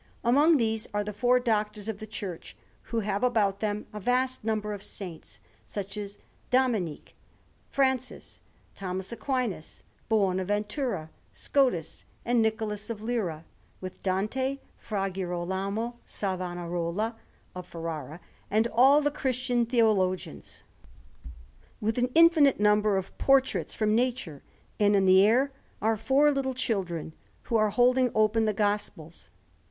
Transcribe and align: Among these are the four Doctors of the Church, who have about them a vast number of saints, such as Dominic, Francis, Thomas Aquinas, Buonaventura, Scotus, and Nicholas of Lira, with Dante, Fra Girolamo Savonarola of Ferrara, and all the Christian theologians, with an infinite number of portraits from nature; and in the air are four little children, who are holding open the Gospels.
Among 0.23 0.57
these 0.57 0.89
are 0.95 1.03
the 1.03 1.13
four 1.13 1.39
Doctors 1.39 1.87
of 1.87 1.99
the 1.99 2.07
Church, 2.07 2.57
who 2.85 3.01
have 3.01 3.23
about 3.23 3.59
them 3.59 3.85
a 3.93 3.99
vast 3.99 4.43
number 4.43 4.73
of 4.73 4.81
saints, 4.81 5.39
such 5.63 5.95
as 5.95 6.17
Dominic, 6.49 7.13
Francis, 7.69 8.41
Thomas 8.73 9.11
Aquinas, 9.11 9.83
Buonaventura, 10.09 11.11
Scotus, 11.33 12.05
and 12.25 12.41
Nicholas 12.41 12.89
of 12.89 13.03
Lira, 13.03 13.45
with 13.79 14.01
Dante, 14.01 14.57
Fra 14.75 15.07
Girolamo 15.11 15.99
Savonarola 16.03 17.15
of 17.53 17.67
Ferrara, 17.67 18.19
and 18.49 18.65
all 18.69 19.01
the 19.01 19.11
Christian 19.11 19.67
theologians, 19.67 20.63
with 21.79 21.99
an 21.99 22.09
infinite 22.15 22.59
number 22.59 22.97
of 22.97 23.15
portraits 23.19 23.75
from 23.75 23.93
nature; 23.93 24.41
and 24.79 24.95
in 24.95 25.05
the 25.05 25.23
air 25.23 25.51
are 25.79 25.95
four 25.95 26.31
little 26.31 26.55
children, 26.55 27.13
who 27.43 27.55
are 27.55 27.69
holding 27.69 28.09
open 28.15 28.45
the 28.45 28.51
Gospels. 28.53 29.29